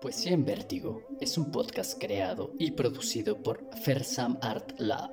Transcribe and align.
Poesía 0.00 0.32
en 0.32 0.44
Vértigo 0.44 1.02
es 1.20 1.36
un 1.38 1.50
podcast 1.50 2.00
creado 2.00 2.52
y 2.58 2.70
producido 2.70 3.42
por 3.42 3.68
Fersam 3.82 4.38
Art 4.40 4.78
Lab. 4.78 5.12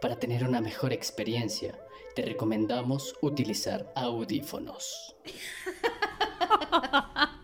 Para 0.00 0.18
tener 0.18 0.44
una 0.44 0.60
mejor 0.60 0.92
experiencia, 0.92 1.78
te 2.14 2.22
recomendamos 2.22 3.14
utilizar 3.22 3.92
audífonos. 3.94 5.16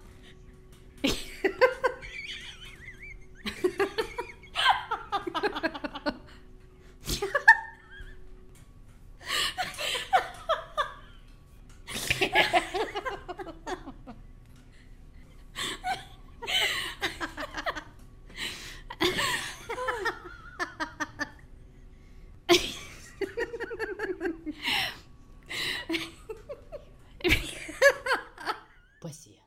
Poesía 29.00 29.42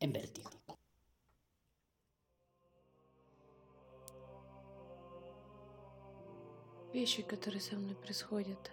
en 0.00 0.12
Vértigo. 0.12 0.50
Вещи, 6.92 7.22
которые 7.22 7.60
со 7.60 7.76
мной 7.76 7.94
происходят. 7.94 8.72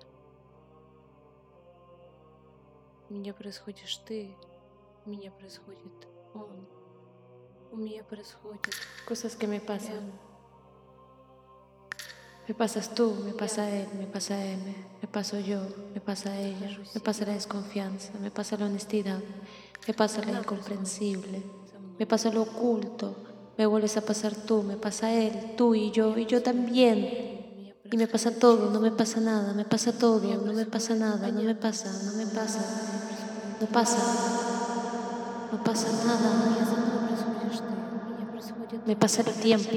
У 3.09 3.13
меня 3.13 3.33
происходишь 3.33 3.97
ты, 3.97 4.35
у 5.05 5.09
меня 5.11 5.31
происходит 5.31 6.07
он. 6.33 6.67
У 7.71 7.77
меня 7.77 8.03
происходят 8.03 8.73
cosas 9.05 9.35
que 9.35 9.47
me 9.47 9.59
pasan. 9.59 10.11
Me 12.47 12.53
pasas 12.53 12.95
tú, 12.95 13.13
me 13.25 13.33
pasa 13.33 13.69
él, 13.69 13.89
me 13.93 14.07
pasa 14.07 14.41
M, 14.41 14.73
me 15.01 15.07
paso 15.09 15.37
yo, 15.37 15.67
me 15.93 15.99
pasa 15.99 16.39
ella, 16.39 16.79
me 16.95 17.01
pasa 17.01 17.25
la 17.25 17.33
desconfianza, 17.33 18.13
me 18.19 18.31
pasa 18.31 18.55
la 18.55 18.67
honestidad, 18.67 19.21
me 19.86 19.94
pasa 19.94 20.22
la 20.22 20.38
incomprensible, 20.38 21.42
me 21.98 22.06
pasa 22.06 22.30
lo 22.30 22.42
oculto, 22.42 23.16
me 23.58 23.66
vuelves 23.66 23.96
a 23.96 24.00
pasar 24.02 24.34
tú, 24.34 24.62
me 24.62 24.76
pasa 24.76 25.12
él, 25.12 25.54
tú 25.56 25.74
y 25.74 25.90
yo, 25.90 26.16
y 26.16 26.26
yo 26.26 26.42
también. 26.42 27.32
Y 27.90 27.96
me 27.96 28.06
pasa 28.06 28.30
todo, 28.38 28.70
no 28.70 28.80
me 28.80 28.90
pasa 28.90 29.20
nada, 29.20 29.52
me 29.52 29.66
pasa 29.66 29.92
todo, 29.92 30.22
no 30.36 30.52
me 30.54 30.64
pasa 30.64 30.94
nada, 30.94 31.30
no 31.30 31.42
me 31.42 31.54
pasa, 31.54 31.92
no 32.04 32.16
me 32.16 32.26
pasa, 32.26 32.60
no 33.60 33.66
pasa, 33.66 33.98
no 35.52 35.62
pasa 35.62 35.88
nada. 36.06 36.52
Me 38.86 38.96
pasa 38.96 39.22
el 39.22 39.32
tiempo. 39.34 39.70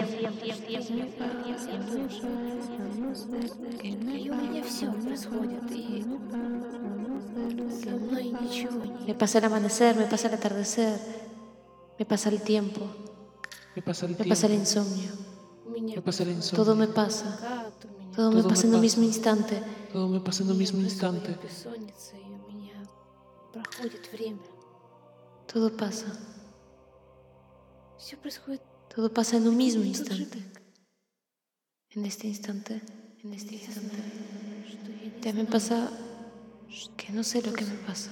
Me 9.06 9.14
pasa 9.14 9.38
el 9.38 9.46
amanecer, 9.46 9.96
me 9.96 10.06
pasa 10.06 10.28
el 10.28 10.34
atardecer, 10.34 11.00
me 12.00 12.06
pasa 12.06 12.30
el 12.30 12.42
tiempo, 12.42 12.82
me 13.76 13.82
pasa 13.82 14.06
el, 14.06 14.18
me. 14.18 14.26
Pasa 14.26 14.48
el 14.48 14.54
insomnio. 14.54 15.12
Me 15.78 16.02
pasa 16.02 16.24
el 16.24 16.30
insomnio. 16.30 16.64
Todo 16.64 16.76
me 16.76 16.88
pasa. 16.88 17.70
Todo, 18.16 18.32
me 18.32 18.44
pasa 18.44 18.68
en 18.68 18.74
el 18.76 18.82
mismo 18.82 19.04
instante. 19.04 19.62
Todo 19.92 20.08
me 20.08 20.22
pasa 20.22 20.44
en 20.44 20.50
el 20.50 20.56
mismo 20.56 20.80
instante. 20.80 21.36
Todo 25.52 25.76
pasa. 25.76 26.08
Todo 28.96 29.14
pasa 29.14 29.38
en 29.38 29.48
un 29.48 29.58
mismo 29.58 29.84
instante. 29.84 30.40
En 31.90 32.06
este 32.06 32.28
instante, 32.28 32.82
en 33.24 33.34
este 33.34 33.56
instante. 33.56 33.98
También 35.22 35.48
pasa 35.48 35.90
que 36.98 37.12
no 37.12 37.24
sé 37.24 37.42
lo 37.42 37.54
que 37.54 37.66
me 37.66 37.76
pasa. 37.76 38.12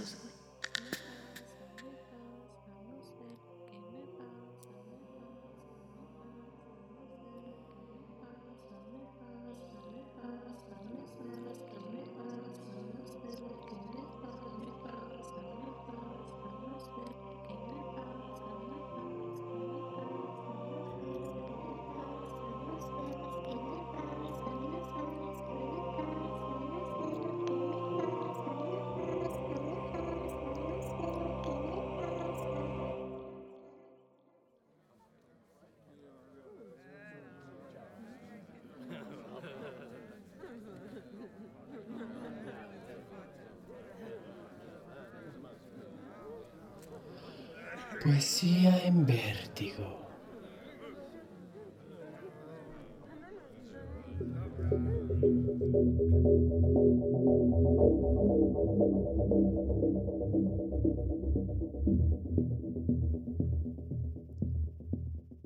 Poesía 48.04 48.86
en 48.86 49.06
Vértigo. 49.06 50.10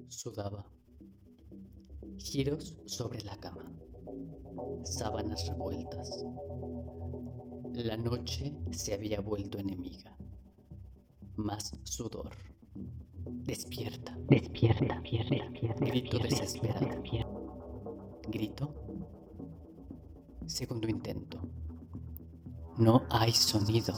Sudaba. 0.08 0.66
Giros 2.18 2.76
sobre 2.88 3.22
la 3.22 3.38
cama. 3.38 3.72
Sábanas 4.84 5.46
revueltas. 5.48 6.26
La 7.76 7.98
noche 7.98 8.58
se 8.72 8.96
había 8.96 9.22
vuelto 9.22 9.60
enemiga. 9.60 10.17
Más 11.38 11.72
sudor. 11.84 12.32
Despierta. 13.46 14.18
Despierta. 14.28 15.02
Grito 15.80 16.18
desesperado. 16.20 17.04
Grito. 18.28 18.74
Segundo 20.48 20.88
intento. 20.88 21.40
No 22.78 23.04
hay 23.10 23.32
sonido. 23.32 23.94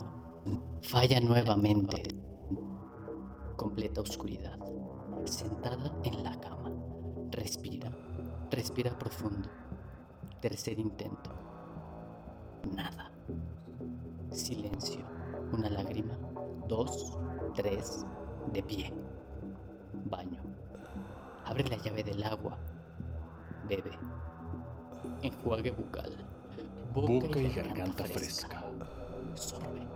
Falla 0.82 1.20
nuevamente. 1.22 2.04
Completa 3.56 4.02
oscuridad. 4.02 4.60
Sentada 5.26 5.98
en 6.04 6.24
la 6.24 6.40
cama. 6.40 6.72
Respira. 7.32 7.92
Respira 8.52 8.98
profundo. 8.98 9.50
Tercer 10.42 10.78
intento. 10.80 11.32
Nada. 12.76 13.12
Silencio. 14.32 15.06
Una 15.54 15.70
lágrima. 15.70 16.18
Dos. 16.68 17.18
Tres. 17.56 18.06
De 18.54 18.64
pie. 18.64 18.94
Baño. 20.06 20.42
Abre 21.46 21.64
la 21.70 21.78
llave 21.78 22.04
del 22.04 22.24
agua. 22.24 22.58
Bebe. 23.68 23.92
Enjuague 25.22 25.72
bucal. 25.72 26.26
Boca 26.94 27.40
y 27.40 27.54
garganta 27.54 28.06
fresca. 28.06 28.64
Sorbe. 29.36 29.88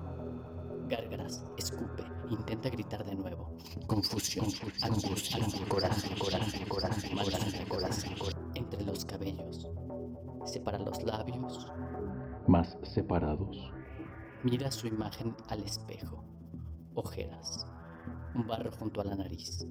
Gárgaras, 0.87 1.43
escupe, 1.57 2.03
intenta 2.29 2.69
gritar 2.69 3.03
de 3.03 3.15
nuevo. 3.15 3.56
Confusión, 3.88 4.45
angustia, 4.81 5.39
coraje, 5.67 6.15
coraje, 6.17 6.67
coraje, 6.67 7.15
coraje, 7.15 7.67
coraje. 7.67 8.15
Entre 8.53 8.83
los 8.83 9.06
cabellos. 9.06 9.67
Separa 10.45 10.79
los 10.79 11.01
labios. 11.03 11.71
Más 12.47 12.77
separados. 12.83 13.71
Mira 14.44 14.69
su 14.71 14.88
imagen 14.88 15.35
al 15.47 15.63
espejo. 15.63 16.23
Ojeras. 16.95 17.66
Un 18.36 18.48
barro 18.48 18.72
junto 18.72 19.01
a 19.01 19.04
la 19.04 19.16
nariz. 19.16 19.66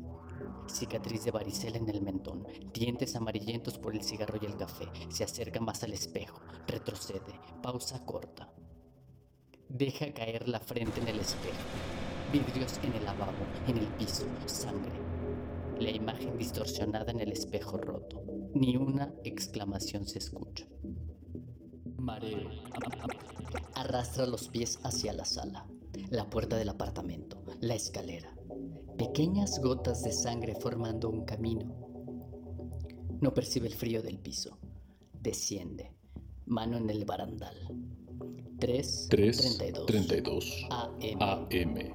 Cicatriz 0.66 1.24
de 1.24 1.30
varicela 1.30 1.78
en 1.78 1.88
el 1.88 2.02
mentón. 2.02 2.46
Dientes 2.72 3.14
amarillentos 3.14 3.78
por 3.78 3.94
el 3.94 4.02
cigarro 4.02 4.38
y 4.40 4.46
el 4.46 4.56
café. 4.56 4.86
Se 5.08 5.24
acerca 5.24 5.60
más 5.60 5.82
al 5.82 5.92
espejo. 5.92 6.40
Retrocede. 6.66 7.40
Pausa 7.62 8.04
corta. 8.04 8.52
Deja 9.68 10.12
caer 10.12 10.48
la 10.48 10.60
frente 10.60 11.00
en 11.00 11.08
el 11.08 11.20
espejo. 11.20 11.56
Vidrios 12.32 12.78
en 12.82 12.94
el 12.94 13.04
lavabo, 13.04 13.32
en 13.66 13.78
el 13.78 13.86
piso, 13.86 14.24
sangre. 14.46 14.92
La 15.78 15.90
imagen 15.90 16.36
distorsionada 16.36 17.10
en 17.10 17.20
el 17.20 17.32
espejo 17.32 17.76
roto. 17.76 18.22
Ni 18.54 18.76
una 18.76 19.12
exclamación 19.24 20.06
se 20.06 20.18
escucha. 20.18 20.66
Mareo. 21.96 22.50
Arrastra 23.74 24.26
los 24.26 24.48
pies 24.48 24.78
hacia 24.82 25.12
la 25.12 25.24
sala, 25.24 25.66
la 26.12 26.28
puerta 26.28 26.56
del 26.56 26.68
apartamento, 26.68 27.42
la 27.60 27.74
escalera. 27.74 28.36
pequeñas 28.98 29.58
gotas 29.60 30.02
de 30.02 30.12
sangre 30.12 30.54
formando 30.54 31.08
un 31.08 31.24
camino. 31.24 31.74
No 33.20 33.32
percibe 33.32 33.66
el 33.66 33.74
frío 33.74 34.02
del 34.02 34.18
piso. 34.18 34.58
Desciende, 35.18 35.90
mano 36.44 36.76
en 36.76 36.90
el 36.90 37.06
barandal. 37.06 37.56
3, 38.58 39.08
3.32 39.10 39.86
32 39.86 40.66
AM. 40.70 41.22
AM. 41.22 41.94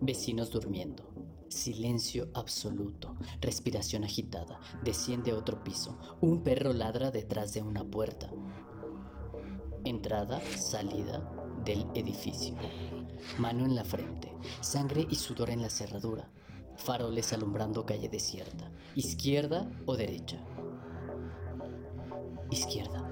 Vecinos 0.00 0.50
durmiendo. 0.50 1.08
Silencio 1.48 2.28
absoluto. 2.34 3.14
Respiración 3.40 4.02
agitada. 4.02 4.58
Desciende 4.82 5.32
otro 5.32 5.62
piso. 5.62 5.96
Un 6.20 6.42
perro 6.42 6.72
ladra 6.72 7.12
detrás 7.12 7.54
de 7.54 7.62
una 7.62 7.84
puerta. 7.84 8.28
Entrada, 9.84 10.40
salida 10.56 11.32
del 11.64 11.86
edificio. 11.94 12.54
Mano 13.38 13.64
en 13.64 13.74
la 13.74 13.84
frente. 13.84 14.32
Sangre 14.60 15.06
y 15.10 15.14
sudor 15.14 15.50
en 15.50 15.62
la 15.62 15.70
cerradura. 15.70 16.28
Faroles 16.76 17.32
alumbrando 17.32 17.84
calle 17.84 18.08
desierta. 18.08 18.70
Izquierda 18.94 19.70
o 19.86 19.96
derecha. 19.96 20.38
Izquierda. 22.50 23.10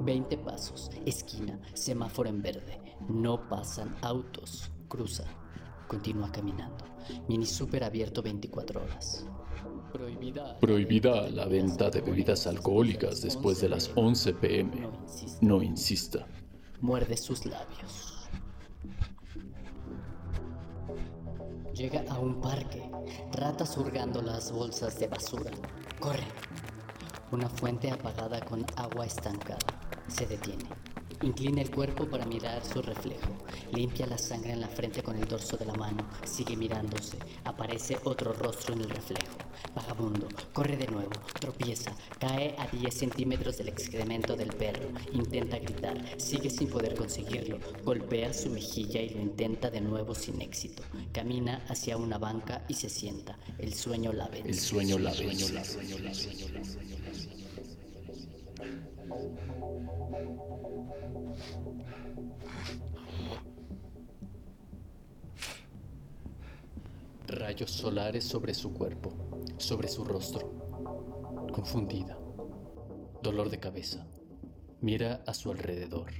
20 0.00 0.38
pasos. 0.38 0.90
Esquina. 1.04 1.60
Semáforo 1.74 2.28
en 2.28 2.42
verde. 2.42 2.80
No 3.08 3.48
pasan 3.48 3.96
autos. 4.02 4.70
Cruza. 4.88 5.24
Continúa 5.88 6.30
caminando. 6.30 6.84
Mini 7.28 7.46
super 7.46 7.84
abierto 7.84 8.22
24 8.22 8.82
horas. 8.82 9.26
Prohibida, 9.92 10.58
Prohibida 10.58 11.30
la 11.30 11.46
venta 11.46 11.90
de 11.90 12.00
bebidas 12.00 12.46
alcohólicas 12.46 13.22
después 13.22 13.60
de 13.60 13.68
las 13.68 13.90
11 13.94 14.34
pm. 14.34 14.80
No 14.80 14.92
insista. 14.92 15.38
No 15.40 15.62
insista. 15.62 16.26
Muerde 16.80 17.16
sus 17.16 17.46
labios. 17.46 18.15
Llega 21.76 22.02
a 22.08 22.18
un 22.18 22.40
parque. 22.40 22.90
Ratas 23.32 23.76
hurgando 23.76 24.22
las 24.22 24.50
bolsas 24.50 24.98
de 24.98 25.08
basura. 25.08 25.50
Corre. 26.00 26.24
Una 27.32 27.50
fuente 27.50 27.90
apagada 27.90 28.40
con 28.40 28.64
agua 28.76 29.04
estancada. 29.04 29.58
Se 30.08 30.24
detiene. 30.24 30.64
Inclina 31.22 31.62
el 31.62 31.70
cuerpo 31.70 32.04
para 32.06 32.26
mirar 32.26 32.62
su 32.64 32.82
reflejo. 32.82 33.28
Limpia 33.72 34.06
la 34.06 34.18
sangre 34.18 34.52
en 34.52 34.60
la 34.60 34.68
frente 34.68 35.02
con 35.02 35.16
el 35.16 35.26
dorso 35.26 35.56
de 35.56 35.64
la 35.64 35.72
mano. 35.72 36.06
Sigue 36.24 36.56
mirándose. 36.56 37.18
Aparece 37.44 37.98
otro 38.04 38.32
rostro 38.34 38.74
en 38.74 38.82
el 38.82 38.90
reflejo. 38.90 39.38
Vagabundo. 39.74 40.28
Corre 40.52 40.76
de 40.76 40.86
nuevo. 40.88 41.10
Tropieza. 41.40 41.92
Cae 42.18 42.54
a 42.58 42.66
10 42.66 42.94
centímetros 42.94 43.56
del 43.56 43.68
excremento 43.68 44.36
del 44.36 44.50
perro. 44.50 44.88
Intenta 45.12 45.58
gritar. 45.58 45.96
Sigue 46.18 46.50
sin 46.50 46.68
poder 46.68 46.94
conseguirlo. 46.94 47.58
Golpea 47.82 48.34
su 48.34 48.50
mejilla 48.50 49.00
y 49.00 49.10
lo 49.10 49.20
intenta 49.20 49.70
de 49.70 49.80
nuevo 49.80 50.14
sin 50.14 50.42
éxito. 50.42 50.82
Camina 51.12 51.64
hacia 51.68 51.96
una 51.96 52.18
banca 52.18 52.64
y 52.68 52.74
se 52.74 52.90
sienta. 52.90 53.38
El 53.58 53.72
sueño 53.72 54.12
la 54.12 54.28
vence. 54.28 54.48
El 54.48 54.58
sueño 54.58 54.98
la 54.98 55.12
vence. 55.12 55.54
Rayos 67.26 67.72
solares 67.72 68.24
sobre 68.24 68.54
su 68.54 68.72
cuerpo, 68.72 69.42
sobre 69.58 69.88
su 69.88 70.04
rostro. 70.04 70.48
Confundida. 71.52 72.16
Dolor 73.20 73.50
de 73.50 73.58
cabeza. 73.58 74.06
Mira 74.80 75.24
a 75.26 75.34
su 75.34 75.50
alrededor. 75.50 76.12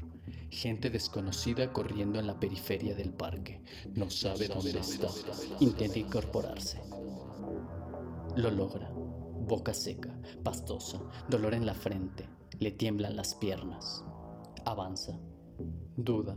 Gente 0.50 0.90
desconocida 0.90 1.72
corriendo 1.72 2.18
en 2.18 2.26
la 2.26 2.40
periferia 2.40 2.96
del 2.96 3.12
parque. 3.12 3.62
No 3.94 4.10
sabe 4.10 4.48
dónde 4.48 4.80
está. 4.80 5.08
Intenta 5.60 5.96
incorporarse. 5.96 6.82
Lo 8.34 8.50
logra. 8.50 8.90
Boca 8.92 9.74
seca, 9.74 10.12
pastosa, 10.42 11.00
dolor 11.28 11.54
en 11.54 11.66
la 11.66 11.74
frente. 11.74 12.28
Le 12.58 12.72
tiemblan 12.72 13.14
las 13.14 13.36
piernas. 13.36 14.04
Avanza. 14.64 15.16
Duda. 15.96 16.36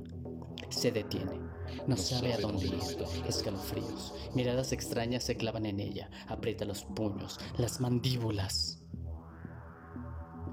Se 0.70 0.92
detiene. 0.92 1.40
No, 1.88 1.98
sabe, 1.98 2.34
a 2.34 2.38
dónde 2.40 2.68
ir. 2.68 2.80
Escalofríos. 3.28 4.14
Miradas 4.34 4.72
extrañas 4.72 5.24
se 5.24 5.38
clavan 5.38 5.66
en 5.66 5.80
ella. 5.80 6.10
Aprieta 6.28 6.66
los 6.66 6.84
puños, 6.84 7.40
las 7.58 7.80
mandíbulas. 7.80 8.82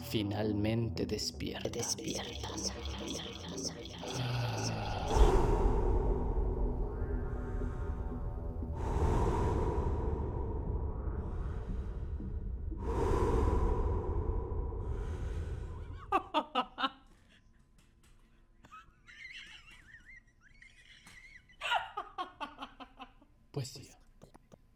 Finalmente 0.08 1.06
despierta. 1.06 1.68
Despierta. 1.68 2.48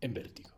En 0.00 0.14
vértigo. 0.14 0.50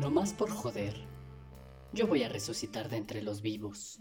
No 0.00 0.10
más 0.10 0.32
por 0.32 0.50
joder. 0.50 0.94
Yo 1.92 2.06
voy 2.06 2.22
a 2.22 2.28
resucitar 2.28 2.88
de 2.88 2.96
entre 2.96 3.22
los 3.22 3.42
vivos. 3.42 3.98